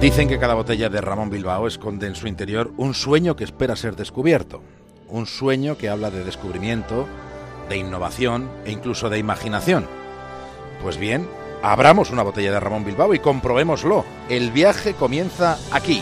[0.00, 3.74] Dicen que cada botella de Ramón Bilbao esconde en su interior un sueño que espera
[3.74, 4.62] ser descubierto.
[5.08, 7.08] Un sueño que habla de descubrimiento,
[7.68, 9.88] de innovación e incluso de imaginación.
[10.84, 11.28] Pues bien,
[11.64, 14.04] abramos una botella de Ramón Bilbao y comprobémoslo.
[14.28, 16.00] El viaje comienza aquí.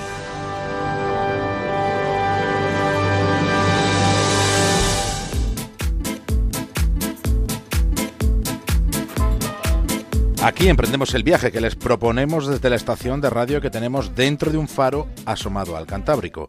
[10.57, 14.51] Aquí emprendemos el viaje que les proponemos desde la estación de radio que tenemos dentro
[14.51, 16.49] de un faro asomado al Cantábrico.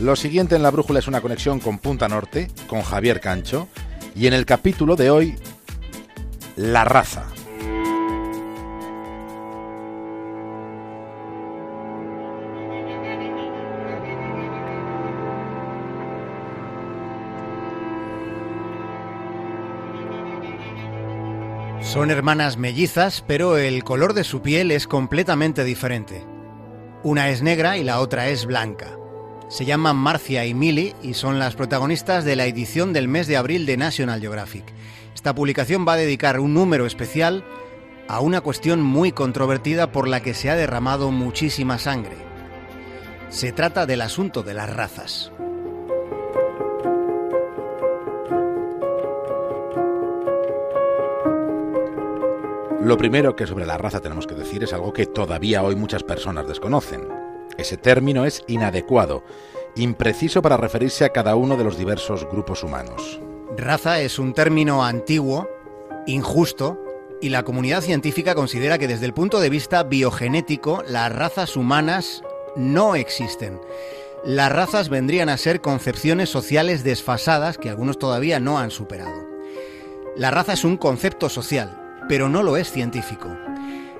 [0.00, 3.68] Lo siguiente en la brújula es una conexión con Punta Norte, con Javier Cancho,
[4.14, 5.34] y en el capítulo de hoy,
[6.56, 7.24] La raza.
[21.96, 26.26] Son hermanas mellizas, pero el color de su piel es completamente diferente.
[27.02, 28.98] Una es negra y la otra es blanca.
[29.48, 33.38] Se llaman Marcia y Millie y son las protagonistas de la edición del mes de
[33.38, 34.74] abril de National Geographic.
[35.14, 37.46] Esta publicación va a dedicar un número especial
[38.08, 42.16] a una cuestión muy controvertida por la que se ha derramado muchísima sangre.
[43.30, 45.32] Se trata del asunto de las razas.
[52.86, 56.04] Lo primero que sobre la raza tenemos que decir es algo que todavía hoy muchas
[56.04, 57.08] personas desconocen.
[57.58, 59.24] Ese término es inadecuado,
[59.74, 63.20] impreciso para referirse a cada uno de los diversos grupos humanos.
[63.56, 65.48] Raza es un término antiguo,
[66.06, 66.80] injusto,
[67.20, 72.22] y la comunidad científica considera que desde el punto de vista biogenético las razas humanas
[72.54, 73.60] no existen.
[74.24, 79.26] Las razas vendrían a ser concepciones sociales desfasadas que algunos todavía no han superado.
[80.14, 83.36] La raza es un concepto social, pero no lo es científico.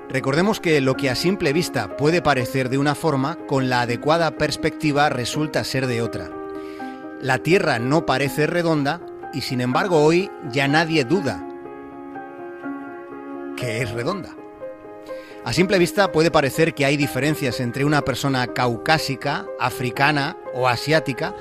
[0.09, 4.31] Recordemos que lo que a simple vista puede parecer de una forma, con la adecuada
[4.31, 6.31] perspectiva resulta ser de otra.
[7.21, 9.01] La Tierra no parece redonda
[9.33, 11.43] y sin embargo hoy ya nadie duda
[13.57, 14.35] que es redonda.
[15.43, 21.35] A simple vista puede parecer que hay diferencias entre una persona caucásica, africana o asiática,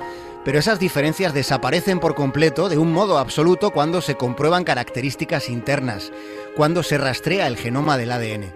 [0.45, 6.13] pero esas diferencias desaparecen por completo de un modo absoluto cuando se comprueban características internas,
[6.57, 8.55] cuando se rastrea el genoma del ADN.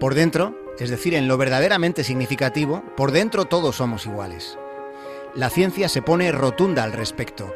[0.00, 4.58] Por dentro, es decir, en lo verdaderamente significativo, por dentro todos somos iguales.
[5.34, 7.54] La ciencia se pone rotunda al respecto.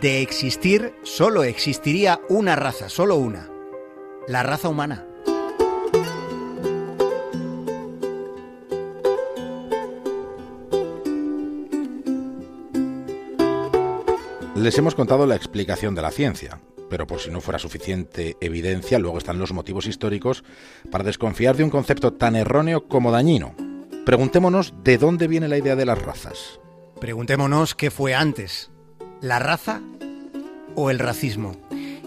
[0.00, 3.48] De existir, solo existiría una raza, solo una.
[4.26, 5.06] La raza humana.
[14.56, 18.98] Les hemos contado la explicación de la ciencia, pero por si no fuera suficiente evidencia,
[18.98, 20.44] luego están los motivos históricos
[20.90, 23.54] para desconfiar de un concepto tan erróneo como dañino.
[24.04, 26.60] Preguntémonos de dónde viene la idea de las razas.
[27.00, 28.70] Preguntémonos qué fue antes,
[29.22, 29.80] la raza
[30.74, 31.56] o el racismo.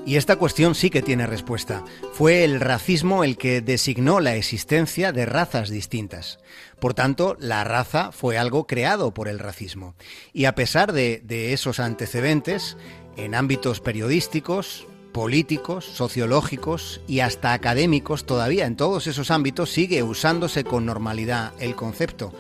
[0.06, 1.84] Y esta cuestión sí que tiene respuesta.
[2.12, 6.40] Fue el racismo el que designó la existencia de razas distintas.
[6.80, 9.96] Por tanto, la raza fue algo creado por el racismo.
[10.34, 12.76] Y a pesar de, esos antecedentes,
[13.18, 20.64] en ámbitos periodísticos, políticos, sociológicos y hasta académicos, todavía en todos esos ámbitos sigue usándose
[20.64, 22.34] con normalidad el concepto,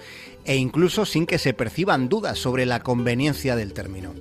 [0.45, 4.13] e incluso sin que se perciban dudas sobre la conveniencia del término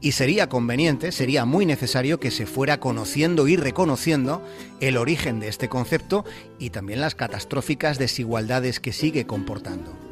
[0.00, 4.42] y sería conveniente, sería muy necesario que se fuera conociendo y reconociendo
[4.80, 6.24] el origen de este concepto
[6.58, 10.07] y también las catastróficas desigualdades que sigue comportando.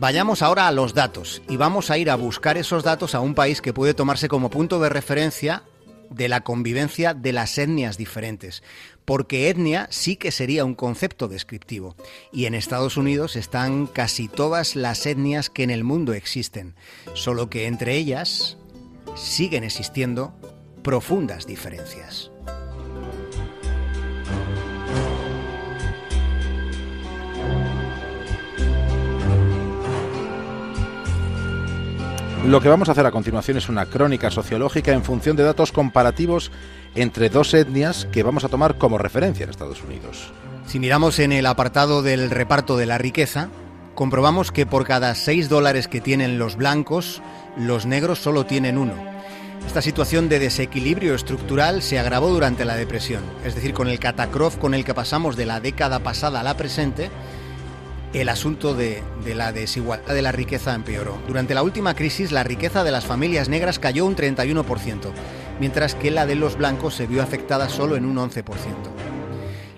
[0.00, 3.34] Vayamos ahora a los datos y vamos a ir a buscar esos datos a un
[3.34, 5.64] país que puede tomarse como punto de referencia
[6.08, 8.62] de la convivencia de las etnias diferentes,
[9.04, 11.96] porque etnia sí que sería un concepto descriptivo,
[12.32, 16.76] y en Estados Unidos están casi todas las etnias que en el mundo existen,
[17.14, 18.56] solo que entre ellas
[19.16, 20.32] siguen existiendo
[20.84, 22.30] profundas diferencias.
[32.46, 35.72] Lo que vamos a hacer a continuación es una crónica sociológica en función de datos
[35.72, 36.50] comparativos
[36.94, 40.32] entre dos etnias que vamos a tomar como referencia en Estados Unidos.
[40.66, 43.48] Si miramos en el apartado del reparto de la riqueza,
[43.94, 47.20] comprobamos que por cada 6 dólares que tienen los blancos,
[47.56, 48.94] los negros solo tienen uno.
[49.66, 54.56] Esta situación de desequilibrio estructural se agravó durante la depresión, es decir, con el catacrof
[54.56, 57.10] con el que pasamos de la década pasada a la presente,
[58.12, 59.02] el asunto de,
[59.34, 61.18] la desigualdad de la riqueza empeoró.
[61.26, 65.12] Durante la última crisis, la riqueza de las familias negras cayó un 31%,
[65.60, 68.44] mientras que la de los blancos se vio afectada solo en un 11%.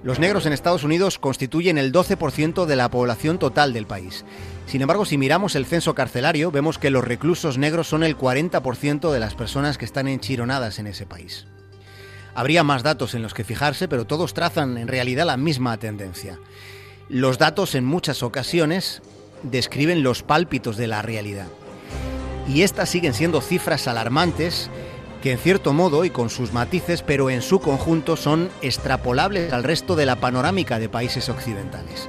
[0.02, 4.24] Los negros en Estados Unidos constituyen el 12% de la población total del país.
[4.64, 9.12] Sin embargo, si miramos el censo carcelario, vemos que los reclusos negros son el 40%
[9.12, 11.46] de las personas que están enchironadas en ese país.
[12.34, 16.38] Habría más datos en los que fijarse, pero todos trazan en realidad la misma tendencia.
[17.10, 19.02] Los datos en muchas ocasiones
[19.42, 21.48] describen los pálpitos de la realidad.
[22.46, 24.70] Y estas siguen siendo cifras alarmantes
[25.20, 29.64] que en cierto modo y con sus matices, pero en su conjunto son extrapolables al
[29.64, 32.08] resto de la panorámica de países occidentales.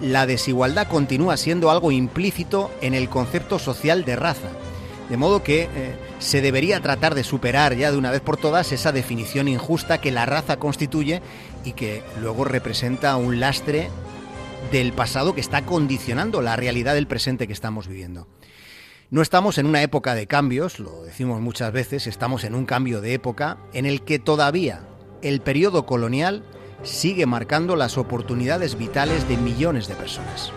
[0.00, 4.48] La desigualdad continúa siendo algo implícito en el concepto social de raza,
[5.08, 8.72] de modo que eh, se debería tratar de superar ya de una vez por todas
[8.72, 11.22] esa definición injusta que la raza constituye
[11.64, 13.88] y que luego representa un lastre
[14.70, 18.28] del pasado que está condicionando la realidad del presente que estamos viviendo.
[19.10, 23.00] No estamos en una época de cambios, lo decimos muchas veces, estamos en un cambio
[23.00, 24.86] de época en el que todavía
[25.20, 26.44] el periodo colonial
[26.82, 30.52] sigue marcando las oportunidades vitales de millones de personas.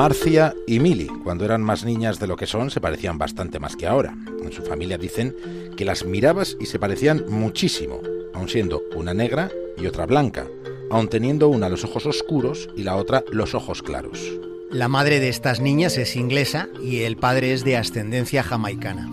[0.00, 3.76] Marcia y Mili, cuando eran más niñas de lo que son, se parecían bastante más
[3.76, 4.16] que ahora.
[4.42, 5.36] En su familia dicen
[5.76, 8.00] que las mirabas y se parecían muchísimo,
[8.32, 10.46] aun siendo una negra y otra blanca,
[10.90, 14.18] aun teniendo una los ojos oscuros y la otra los ojos claros.
[14.70, 19.06] La madre de estas niñas es inglesa y el padre es de ascendencia jamaicana.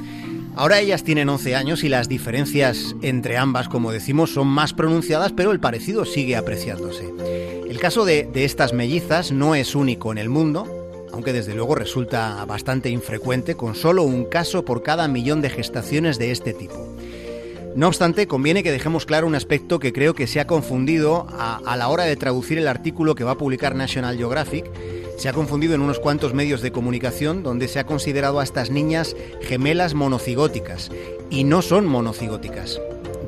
[0.55, 5.33] Ahora ellas tienen 11 años y las diferencias entre ambas, como decimos, son más pronunciadas,
[5.33, 7.13] pero el parecido sigue apreciándose.
[7.69, 10.76] El caso de, de estas mellizas no es único en el mundo,
[11.17, 16.19] aunque desde luego resulta bastante infrecuente, con solo un caso por cada millón de gestaciones
[16.19, 16.95] de este tipo.
[17.75, 21.75] No obstante, conviene que dejemos claro un aspecto que creo que se ha confundido a,
[21.75, 24.69] la hora de traducir el artículo que va a publicar National Geographic.
[25.17, 28.69] Se ha confundido en unos cuantos medios de comunicación donde se ha considerado a estas
[28.69, 30.91] niñas gemelas monocigóticas.
[31.31, 32.79] Y no son monocigóticas.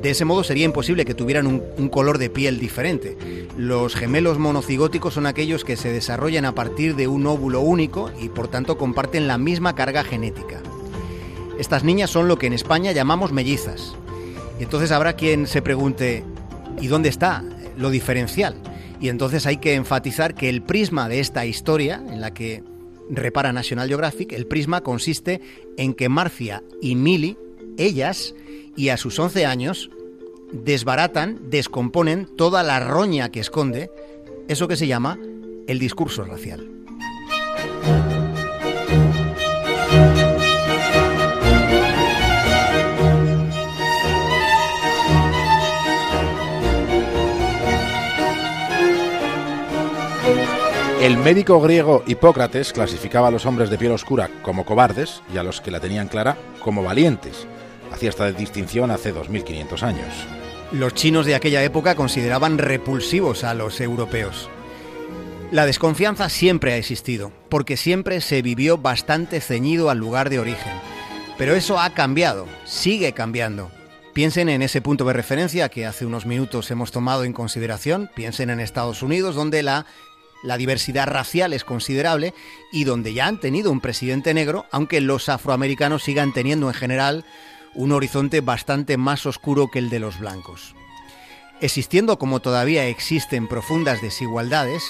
[0.02, 3.18] De ese modo sería imposible que tuvieran un, color de piel diferente.
[3.58, 8.30] Los gemelos monocigóticos son aquellos que se desarrollan a partir de un óvulo único y
[8.30, 10.62] por tanto comparten la misma carga genética.
[11.58, 13.94] Estas niñas son lo que en España llamamos mellizas.
[14.58, 16.24] Y entonces habrá quien se pregunte,
[16.80, 17.44] ¿y dónde está
[17.76, 18.56] lo diferencial?
[19.00, 22.62] Y entonces hay que enfatizar que el prisma de esta historia, en la que
[23.10, 25.42] repara National Geographic, el prisma consiste
[25.76, 27.36] en que Marcia y Millie,
[27.76, 28.34] ellas,
[28.76, 29.90] y a sus 11 años
[30.52, 33.90] desbaratan, descomponen toda la roña que esconde
[34.48, 35.18] eso que se llama
[35.66, 36.68] el discurso racial.
[51.00, 55.42] El médico griego Hipócrates clasificaba a los hombres de piel oscura como cobardes y a
[55.42, 57.46] los que la tenían clara como valientes
[57.92, 60.26] hacía esta distinción hace 2500 años.
[60.72, 64.48] Los chinos de aquella época consideraban repulsivos a los europeos.
[65.50, 70.72] La desconfianza siempre ha existido, porque siempre se vivió bastante ceñido al lugar de origen.
[71.36, 73.72] Pero eso ha cambiado, sigue cambiando.
[74.12, 78.50] Piensen en ese punto de referencia que hace unos minutos hemos tomado en consideración, piensen
[78.50, 79.86] en Estados Unidos, donde la,
[80.44, 82.32] la diversidad racial es considerable
[82.70, 87.24] y donde ya han tenido un presidente negro, aunque los afroamericanos sigan teniendo en general
[87.74, 90.74] un horizonte bastante más oscuro que el de los blancos.
[91.60, 94.82] Existiendo como todavía existen profundas desigualdades,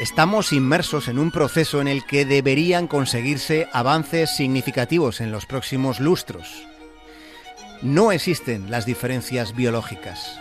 [0.00, 5.98] estamos inmersos en un proceso en el que deberían conseguirse avances significativos en los próximos
[5.98, 6.66] lustros.
[7.82, 10.38] No existen las diferencias biológicas.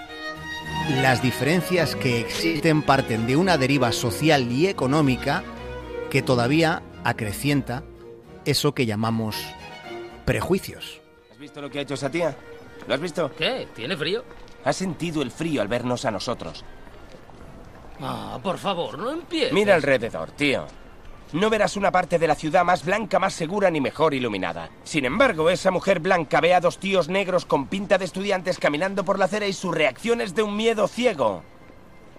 [1.02, 5.44] Las diferencias que existen parten de una deriva social y económica
[6.10, 7.84] que todavía acrecienta
[8.46, 9.38] eso que llamamos
[10.26, 10.99] prejuicios.
[11.40, 12.36] ¿Has visto lo que ha hecho esa tía?
[12.86, 13.32] ¿Lo has visto?
[13.34, 13.70] ¿Qué?
[13.74, 14.26] ¿Tiene frío?
[14.66, 16.66] Ha sentido el frío al vernos a nosotros.
[18.02, 19.54] Ah, por favor, no empieces.
[19.54, 20.68] Mira alrededor, tío.
[21.32, 24.70] No verás una parte de la ciudad más blanca, más segura ni mejor iluminada.
[24.84, 29.06] Sin embargo, esa mujer blanca ve a dos tíos negros con pinta de estudiantes caminando
[29.06, 31.44] por la acera y su reacción es de un miedo ciego.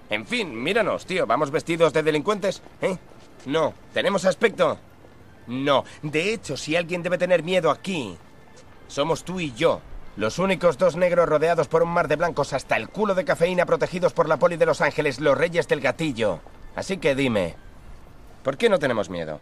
[0.08, 1.26] En fin, míranos, tío.
[1.26, 2.62] ¿Vamos vestidos de delincuentes?
[2.80, 2.96] ¿Eh?
[3.44, 3.74] No.
[3.92, 4.78] ¿Tenemos aspecto?
[5.46, 5.84] No.
[6.00, 8.16] De hecho, si alguien debe tener miedo aquí,
[8.90, 9.80] somos tú y yo.
[10.16, 13.64] Los únicos dos negros rodeados por un mar de blancos hasta el culo de cafeína
[13.64, 16.40] protegidos por la poli de Los Ángeles, los reyes del gatillo.
[16.74, 17.54] Así que dime,
[18.42, 19.40] ¿por qué no tenemos miedo?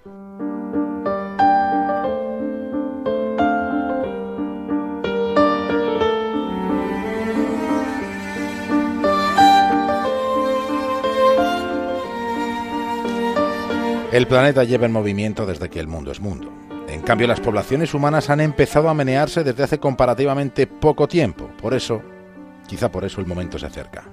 [14.12, 16.68] El planeta lleva en movimiento desde que el mundo es mundo.
[16.88, 21.50] En cambio, las poblaciones humanas han empezado a menearse desde hace comparativamente poco tiempo.
[21.61, 22.02] Por eso,
[22.66, 24.04] quizá por eso el momento se acerca.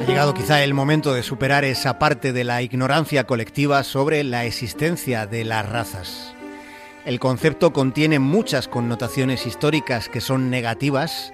[0.00, 4.46] Ha llegado quizá el momento de superar esa parte de la ignorancia colectiva sobre la
[4.46, 6.34] existencia de las razas.
[7.04, 11.32] El concepto contiene muchas connotaciones históricas que son negativas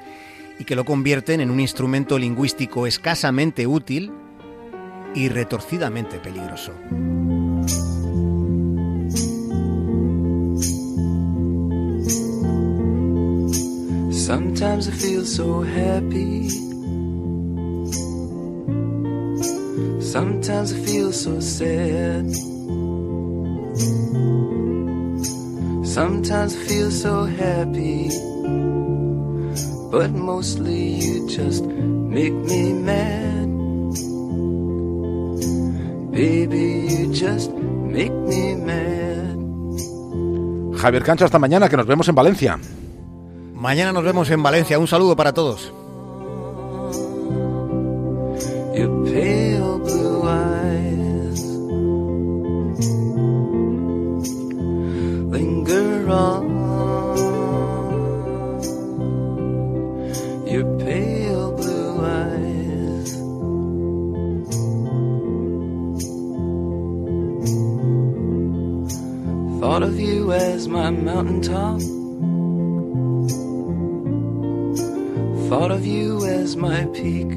[0.58, 4.12] y que lo convierten en un instrumento lingüístico escasamente útil
[5.14, 6.72] y retorcidamente peligroso.
[14.28, 16.50] Sometimes I feel so happy.
[20.02, 22.28] Sometimes I feel so sad.
[25.82, 28.11] Sometimes I feel so happy.
[29.90, 33.49] But mostly you just make me mad.
[36.12, 39.38] Baby, you just make me mad.
[40.82, 42.61] Javier Cancho, hasta mañana, que nos vemos en Valencia.
[43.58, 44.78] Mañana nos vemos en Valencia.
[44.78, 45.72] Un saludo para todos.
[69.60, 71.98] Thought of you as my mountaintop
[75.68, 77.30] thought of you as my peak.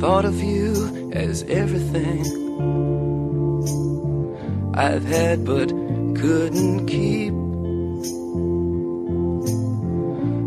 [0.00, 2.24] Thought of you as everything
[4.74, 7.32] I've had but couldn't keep.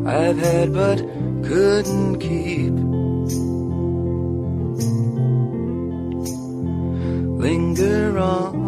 [0.05, 0.97] I've had but
[1.47, 2.73] couldn't keep.
[7.41, 8.66] Linger on.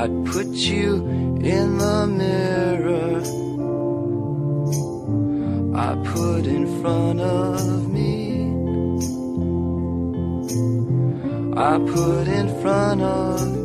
[0.00, 1.06] I'd put you
[1.42, 3.22] in the mirror
[5.76, 8.46] I put in front of me.
[11.54, 13.56] I put in front of